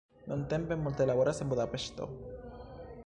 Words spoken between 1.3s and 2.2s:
en Budapeŝto.